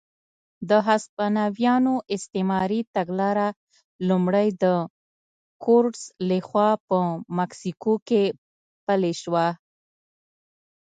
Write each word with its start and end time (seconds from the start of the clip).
د 0.69 0.71
هسپانویانو 0.87 1.93
استعماري 2.15 2.81
تګلاره 2.95 3.47
لومړی 4.07 4.47
د 4.63 4.65
کورټز 5.63 6.03
لخوا 6.29 6.69
په 6.87 6.97
مکسیکو 7.37 7.93
کې 8.07 8.23
پلې 8.85 9.13
شوه. 9.21 9.47